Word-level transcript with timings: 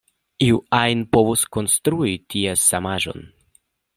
Iu 0.45 0.55
ajn 0.77 1.03
povus 1.15 1.43
konstrui 1.57 2.15
ties 2.35 2.65
samaĵon. 2.73 3.25